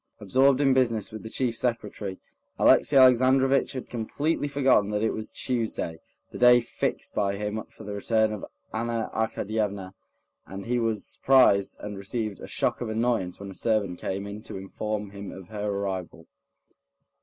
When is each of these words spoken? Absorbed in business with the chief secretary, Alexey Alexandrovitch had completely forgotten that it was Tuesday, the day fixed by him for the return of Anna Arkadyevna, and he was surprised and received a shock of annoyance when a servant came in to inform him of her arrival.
Absorbed 0.19 0.59
in 0.59 0.73
business 0.73 1.11
with 1.11 1.21
the 1.21 1.29
chief 1.29 1.55
secretary, 1.55 2.19
Alexey 2.57 2.95
Alexandrovitch 2.95 3.73
had 3.73 3.87
completely 3.87 4.47
forgotten 4.47 4.89
that 4.89 5.03
it 5.03 5.11
was 5.13 5.29
Tuesday, 5.29 5.99
the 6.31 6.39
day 6.39 6.59
fixed 6.59 7.13
by 7.13 7.35
him 7.35 7.61
for 7.69 7.83
the 7.83 7.93
return 7.93 8.33
of 8.33 8.43
Anna 8.73 9.11
Arkadyevna, 9.13 9.93
and 10.47 10.65
he 10.65 10.79
was 10.79 11.05
surprised 11.05 11.77
and 11.81 11.97
received 11.99 12.39
a 12.39 12.47
shock 12.47 12.81
of 12.81 12.89
annoyance 12.89 13.39
when 13.39 13.51
a 13.51 13.53
servant 13.53 13.99
came 13.99 14.25
in 14.25 14.41
to 14.41 14.57
inform 14.57 15.11
him 15.11 15.31
of 15.31 15.49
her 15.49 15.69
arrival. 15.69 16.25